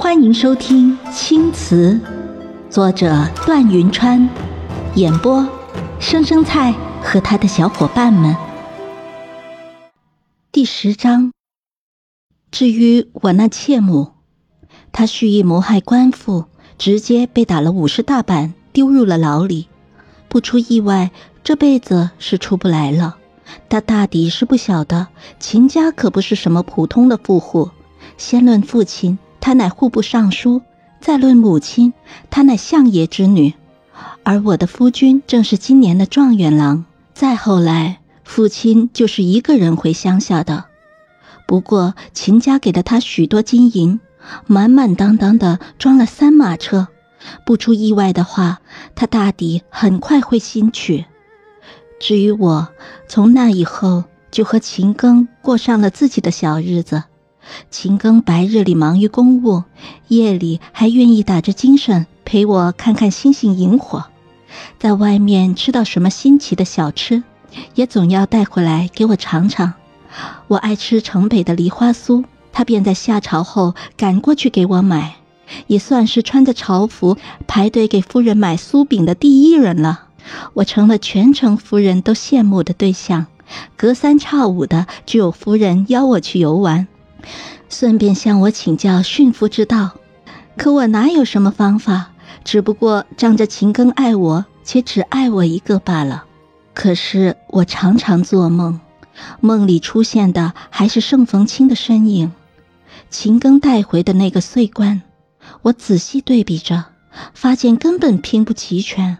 [0.00, 1.94] 欢迎收听《青瓷》，
[2.70, 4.30] 作者段云川，
[4.94, 5.44] 演播
[5.98, 8.36] 生生菜和他的小伙伴们。
[10.52, 11.32] 第十章。
[12.52, 14.12] 至于我那妾母，
[14.92, 16.44] 她蓄意谋害官府，
[16.78, 19.66] 直接被打了五十大板，丢入了牢里。
[20.28, 21.10] 不出意外，
[21.42, 23.16] 这辈子是出不来了。
[23.68, 25.08] 他大抵是不晓得，
[25.40, 27.70] 秦家可不是什么普通的富户。
[28.16, 29.18] 先论父亲。
[29.48, 30.60] 她乃户部尚书，
[31.00, 31.94] 再论母亲，
[32.28, 33.54] 她乃相爷之女，
[34.22, 36.84] 而我的夫君正是今年的状元郎。
[37.14, 40.66] 再后来，父亲就是一个人回乡下的。
[41.46, 44.00] 不过秦家给了他许多金银，
[44.46, 46.88] 满满当当的装了三马车。
[47.46, 48.60] 不出意外的话，
[48.94, 51.06] 他大抵很快会新娶。
[51.98, 52.68] 至于我，
[53.08, 57.04] 从那以后就和秦庚过上了自己的小日子。
[57.70, 59.64] 秦庚白日里忙于公务，
[60.08, 64.04] 夜里还愿意打着精神陪我看看星星萤火。
[64.78, 67.22] 在外面吃到什么新奇的小吃，
[67.74, 69.74] 也总要带回来给我尝尝。
[70.48, 75.16] 我爱吃城北的梨花酥，他便在下朝后赶过去给我买，
[75.66, 80.06] 也算是穿着朝服排队给夫人买酥饼的第一人了。
[80.54, 83.26] 我成了全城夫人都羡慕的对象，
[83.76, 86.88] 隔三差五的就有夫人邀我去游玩。
[87.68, 89.92] 顺便向我请教驯服之道，
[90.56, 92.12] 可我哪有什么方法？
[92.44, 96.24] 只不过仗着秦庚爱我，且只爱我一个罢了。
[96.72, 98.80] 可是我常常做梦，
[99.40, 102.32] 梦里出现的还是盛逢清的身影，
[103.10, 105.02] 秦庚带回的那个碎棺。
[105.62, 106.84] 我仔细对比着，
[107.34, 109.18] 发现根本拼不齐全。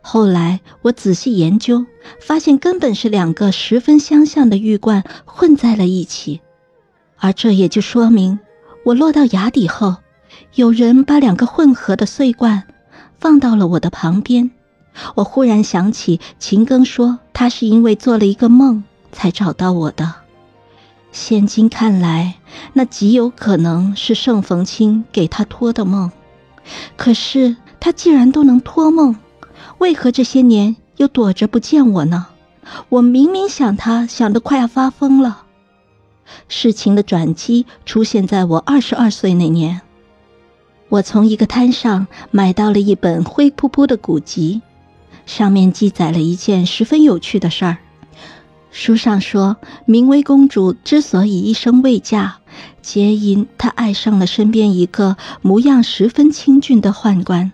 [0.00, 1.86] 后来我仔细研究，
[2.20, 6.40] 发现根本是两个十分相像的玉罐混在了一起。
[7.18, 8.38] 而这也就说明，
[8.84, 9.96] 我落到崖底后，
[10.54, 12.64] 有人把两个混合的碎罐
[13.18, 14.50] 放到了我的旁边。
[15.14, 20.14] 我忽然想起秦庚说，他是因为做了一个梦才找到我的。
[21.12, 22.34] 现今看来，
[22.72, 26.10] 那极有可能是盛逢清给他托的梦。
[26.96, 29.16] 可是他既然都能托梦，
[29.78, 32.26] 为何这些年又躲着不见我呢？
[32.90, 35.44] 我明明想他想得快要发疯了。
[36.48, 39.80] 事情的转机出现在我二十二岁那年，
[40.88, 44.62] 我从一个摊上买到了一本灰扑扑的古籍，
[45.26, 47.78] 上面记载了一件十分有趣的事儿。
[48.70, 49.56] 书上说，
[49.86, 52.38] 明威公主之所以一生未嫁，
[52.82, 57.52] 皆因她爱上了身边一个模样十分清俊的宦官。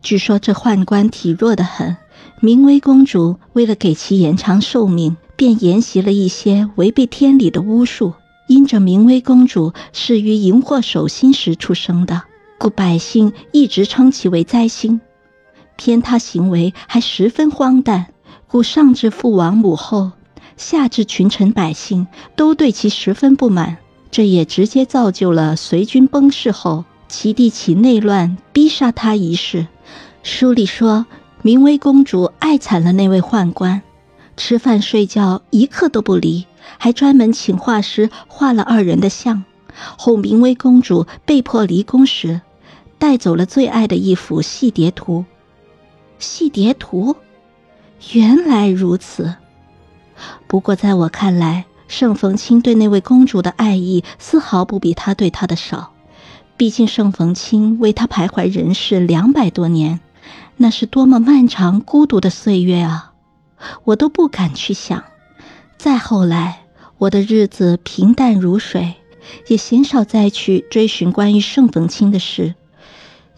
[0.00, 1.96] 据说这宦官体弱得很，
[2.40, 5.16] 明威公主为了给其延长寿命。
[5.38, 8.12] 便沿袭了一些违背天理的巫术。
[8.48, 12.22] 因着明威公主是于荧惑守心时出生的，
[12.58, 15.00] 故百姓一直称其为灾星。
[15.76, 18.06] 偏她行为还十分荒诞，
[18.46, 20.12] 故上至父王母后，
[20.56, 23.76] 下至群臣百姓，都对其十分不满。
[24.10, 29.66] 这也直接造就了隋军崩逝后，齐地起内乱，逼杀他一事。
[30.22, 31.04] 书里说，
[31.42, 33.82] 明威公主爱惨了那位宦官。
[34.38, 36.46] 吃饭睡觉一刻都不离，
[36.78, 39.44] 还专门请画师画了二人的像。
[39.98, 42.40] 哄明威公主被迫离宫时，
[42.98, 45.24] 带走了最爱的一幅戏蝶图。
[46.20, 47.16] 戏蝶图，
[48.12, 49.34] 原来如此。
[50.46, 55.92] 不过在我看来，盛逢清对那位公主的爱意丝毫不比他对她的少。
[56.56, 60.00] 毕竟盛逢清为她徘徊人世两百多年，
[60.56, 63.07] 那是多么漫长孤独的岁月啊！
[63.84, 65.04] 我都不敢去想。
[65.76, 66.66] 再后来，
[66.98, 68.94] 我的日子平淡如水，
[69.46, 72.54] 也鲜少再去追寻关于盛逢清的事。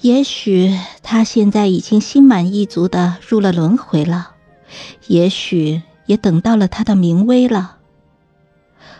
[0.00, 4.32] 也许他现在已经心满意足的入了轮回了，
[5.08, 7.78] 也许也等到了他的名威了。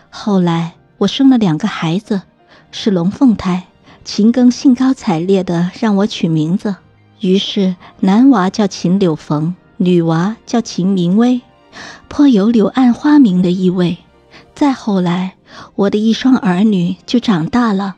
[0.09, 2.23] 后来，我生了两个孩子，
[2.71, 3.67] 是龙凤胎。
[4.03, 6.77] 秦庚兴高采烈的让我取名字，
[7.19, 9.55] 于是男娃叫秦柳逢。
[9.81, 11.39] 女娃叫秦明威，
[12.09, 13.97] 颇有柳暗花明的意味。
[14.53, 15.35] 再后来，
[15.75, 17.95] 我的一双儿女就长大了，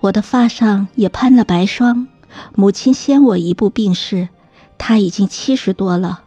[0.00, 2.08] 我的发上也攀了白霜。
[2.54, 4.28] 母亲先我一步病逝，
[4.76, 6.20] 她已经七十多了，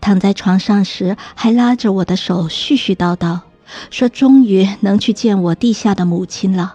[0.00, 3.42] 躺在床上时还拉着我的手絮絮叨叨，
[3.90, 6.74] 说终于能去见我地下的母亲了。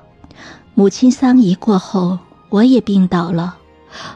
[0.75, 3.57] 母亲丧仪过后，我也病倒了，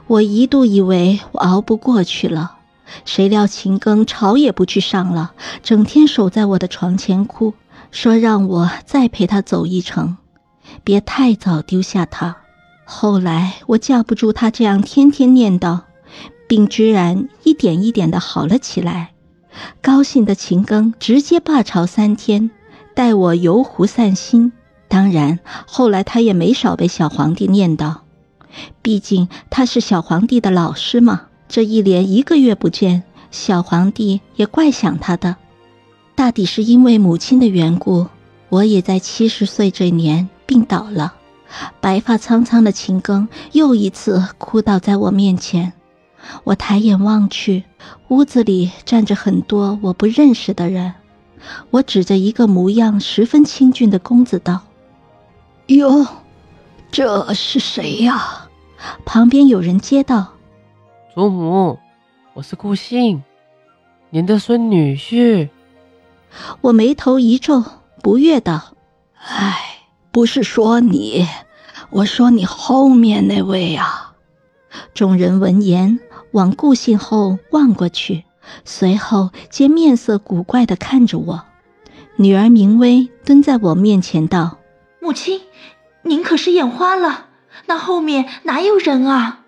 [0.08, 2.56] 我一度以为我熬不过去了。
[3.06, 5.34] 谁料秦庚朝也不去上了，
[5.64, 7.54] 整天守在我的床前哭，
[7.92, 10.18] 说让我再陪他走一程，
[10.84, 12.38] 别太早丢下他。
[12.86, 15.82] 后来我架不住他这样天天念叨，
[16.48, 19.12] 病居然一点一点的好了起来。
[19.82, 22.50] 高兴的秦庚直接罢朝三天，
[22.96, 24.54] 带我游湖散心。
[24.88, 27.98] 当然，后来他也没少被小皇帝念叨，
[28.82, 31.29] 毕竟他是小皇帝的老师嘛。
[31.50, 33.02] 这一连一个月不见，
[33.32, 35.36] 小皇帝也怪想他的。
[36.14, 38.06] 大抵是因为母亲的缘故，
[38.50, 41.16] 我也在七十岁这年病倒了。
[41.82, 45.74] 白发苍苍的秦庚又一次哭倒在我面前，
[46.44, 47.64] 我抬眼望去，
[48.10, 50.94] 屋子里站着很多我不认识的人。
[51.72, 54.62] 我指着一个模样十分清俊的公子道
[55.66, 56.06] ：“哟，
[56.92, 58.48] 这是谁呀？”
[59.04, 60.34] 旁边有人接道
[61.20, 61.80] ：“祖母，
[62.34, 63.24] 我是顾信，
[64.10, 65.50] 您的孙女婿。”
[66.62, 67.62] 我眉头一皱，
[68.02, 68.74] 不悦道
[69.20, 69.82] ：“哎。”
[70.12, 71.28] 不是说你，
[71.90, 74.16] 我说你后面那位啊！
[74.94, 76.00] 众人闻言
[76.32, 78.24] 往顾信后望过去，
[78.64, 81.44] 随后皆面色古怪的看着我。
[82.16, 84.60] 女儿明薇蹲在我面前道
[85.04, 85.42] ：“母亲，
[86.04, 87.26] 您可是眼花了？
[87.66, 89.42] 那后面哪有人啊？”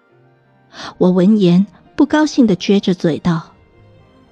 [0.98, 1.66] 我闻言
[1.96, 3.54] 不高兴的撅着嘴道：“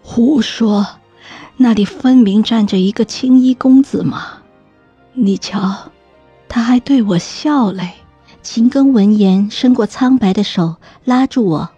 [0.01, 0.85] 胡说！
[1.57, 4.39] 那里分明站着一个青衣公子嘛！
[5.13, 5.91] 你瞧。”
[6.47, 7.91] 他还对我笑嘞。
[8.41, 11.69] 秦庚闻言，伸过苍白的手拉住我，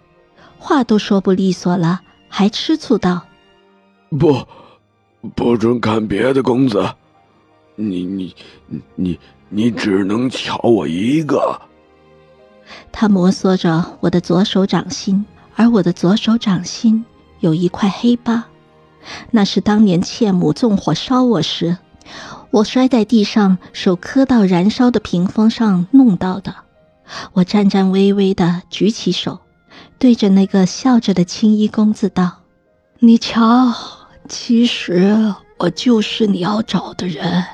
[0.58, 3.22] 话都说不利索了，还吃醋道
[4.18, 4.46] ：“不，
[5.34, 6.88] 不准看别的公子，
[7.74, 8.34] 你你
[8.94, 9.18] 你
[9.48, 11.60] 你只能瞧我一个。”
[12.90, 15.24] 他摩挲着我的左手掌心，
[15.56, 17.04] 而我的左手掌心
[17.40, 18.44] 有一块黑疤，
[19.30, 21.78] 那是当年妾母纵火烧我时。
[22.50, 26.54] 我摔在地上，手磕到燃烧的屏风上弄到的。
[27.32, 29.40] 我颤颤巍巍地举起手，
[29.98, 32.40] 对着那个笑着的青衣公子道
[33.00, 33.72] ：“你瞧，
[34.28, 37.44] 其实我就是你要找的人。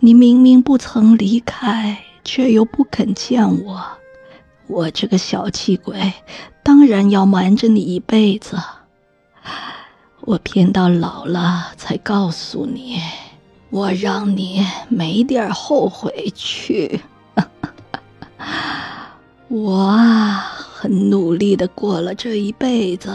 [0.00, 3.82] 你明明不曾离开，却又不肯见我。
[4.68, 6.12] 我这个小气鬼，
[6.62, 8.56] 当然要瞒着你一辈子。
[10.20, 13.00] 我偏到老了才告诉你。”
[13.70, 17.02] 我让你没点后悔去。
[19.48, 23.14] 我啊，很努力的过了这一辈子，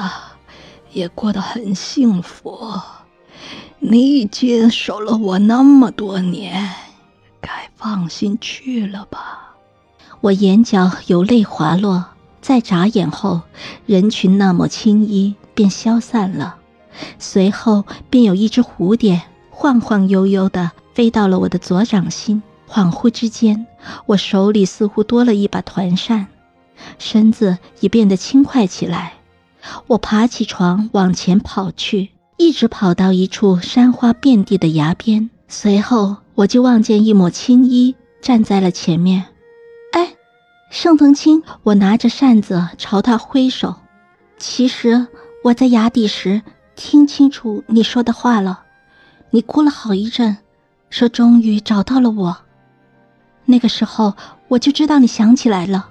[0.91, 2.79] 也过得很幸福。
[3.79, 6.69] 你已经守了我那么多年，
[7.41, 9.52] 该放心去了吧？
[10.23, 12.05] 我眼角有泪滑落，
[12.39, 13.41] 再眨眼后，
[13.85, 16.55] 人群那抹青衣便消散了，
[17.19, 19.21] 随后便有一只蝴蝶。
[19.49, 23.67] 晃晃悠悠的飞到了我的左掌心，恍惚之间，
[24.05, 26.27] 我手里似乎多了一把团扇，
[26.97, 29.15] 身子也变得轻快起来。
[29.87, 39.25] 我爬起床往前跑去，一直跑到一处山花遍地的崖边，随后我就望见一抹青衣站在了前面。
[40.75, 43.75] 盛藤青，我拿着扇子朝他挥手。
[44.39, 45.05] 其实
[45.43, 46.41] 我在崖底时
[46.75, 48.63] 听清楚你说的话了。
[49.29, 50.37] 你哭了好一阵，
[50.89, 52.37] 说终于找到了我。
[53.45, 54.15] 那个时候
[54.47, 55.89] 我就知道你想起来了。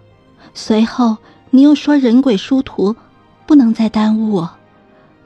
[0.52, 1.16] 随后
[1.50, 2.96] 你又说人鬼殊途，
[3.46, 4.50] 不能再耽误我。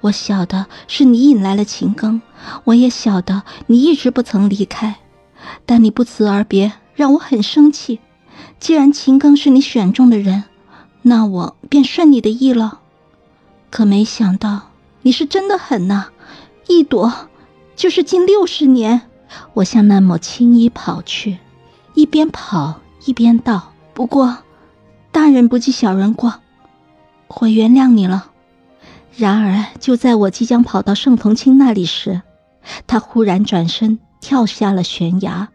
[0.02, 2.20] 我晓得是你引来了秦庚，
[2.64, 4.96] 我也晓得你一直不曾离开，
[5.64, 8.00] 但你不辞而别让我很生气。
[8.58, 10.44] 既然秦庚是你选中的人，
[11.02, 12.80] 那我便顺你的意了。
[13.70, 14.70] 可没想到
[15.02, 16.06] 你是真的狠呐，
[16.68, 17.12] 一躲。
[17.74, 19.02] 就是近六十年，
[19.52, 21.36] 我向那抹青衣跑去，
[21.92, 24.38] 一边跑一边道：“不过，
[25.12, 26.40] 大人不计小人过，
[27.28, 28.30] 我原谅你了。”
[29.14, 32.22] 然而，就在我即将跑到盛同清那里时，
[32.86, 35.48] 他忽然转身跳下了悬崖。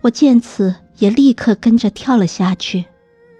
[0.00, 2.84] 我见此，也立刻跟着跳了下去。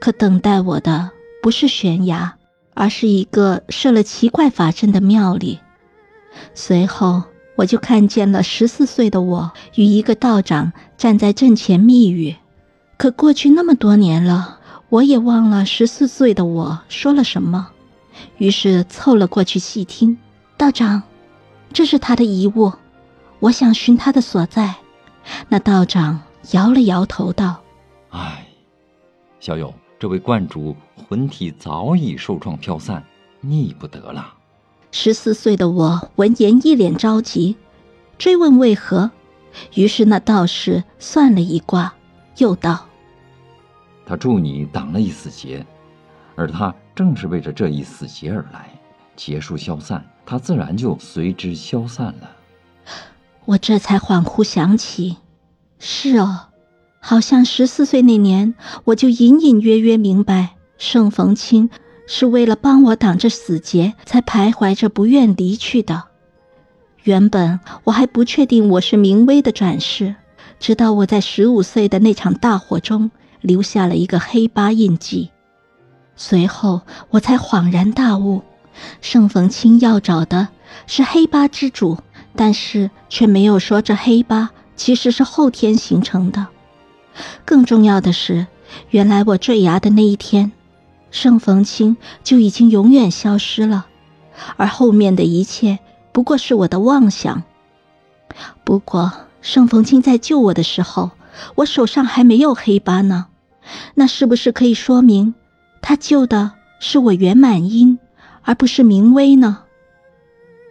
[0.00, 1.10] 可等待我的
[1.42, 2.36] 不是悬崖，
[2.74, 5.58] 而是一个设了奇怪法阵的庙里。
[6.54, 7.24] 随后。
[7.58, 12.36] 我就看见了十四岁的我与一个道长站在阵前密语，
[12.96, 14.60] 可过去那么多年了，
[14.90, 17.70] 我也忘了十四岁的我说了什么，
[18.36, 20.16] 于是凑了过去细听。
[20.56, 21.02] 道长，
[21.72, 22.72] 这是他的遗物，
[23.40, 24.76] 我想寻他的所在。
[25.48, 26.20] 那道长
[26.52, 27.62] 摇了摇头道
[28.10, 28.46] ：“唉，
[29.38, 33.04] 小友，这位观主魂体早已受创飘散，
[33.40, 34.34] 逆不得了。”
[34.90, 37.56] 十四岁的我闻言一脸着急，
[38.16, 39.10] 追问为何。
[39.74, 41.92] 于是那道士算了一卦，
[42.38, 42.86] 又道
[44.06, 45.66] ：“他助你挡了一死劫，
[46.36, 48.70] 而他正是为着这一死劫而来。
[49.16, 52.30] 劫数消散，他自然就随之消散了。
[53.44, 55.16] 我这才恍惚想起，
[55.78, 56.48] 是哦，
[57.00, 58.54] 好像十四岁那年，
[58.84, 61.70] 我就隐隐约约明白，盛逢清
[62.06, 66.04] 是为了帮我挡着死劫，才徘徊着不愿离去的。
[67.04, 70.16] 原本我还不确定我是明威的转世，
[70.58, 75.30] 直到我在十五岁的那场大火中留下了一个黑疤印记，
[76.16, 78.42] 随后我才恍然大悟。
[79.00, 80.48] 盛逢清要找的
[80.86, 81.98] 是黑疤之主，
[82.36, 86.46] 但是却没有说这黑疤其实是后天形成的。
[87.44, 88.46] 更重要的是，
[88.88, 90.52] 原来我坠崖的那一天，
[91.10, 93.86] 盛逢清就已经永远消失了，
[94.56, 95.80] 而后面的一切
[96.12, 97.42] 不过是我的妄想。
[98.64, 101.10] 不过，盛逢清在救我的时候，
[101.56, 103.26] 我手上还没有黑疤呢，
[103.94, 105.34] 那是不是可以说明
[105.82, 107.98] 他救的是我圆满阴？
[108.42, 109.64] 而不是明威呢？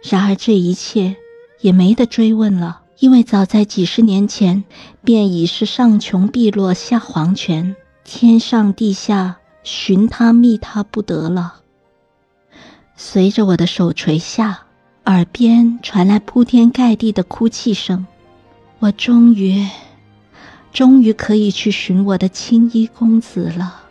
[0.02, 1.16] 然而这一切
[1.60, 4.64] 也没得追问了，因为早在几十年前
[5.04, 11.60] 便已是上穷碧落下黄泉，天上地下寻他觅他不得了。
[12.96, 14.64] 随着我的手垂下，
[15.04, 18.04] 耳边传来铺天盖地的哭泣声，
[18.80, 19.64] 我终于，
[20.72, 23.82] 终于可以去寻我的青衣公子了。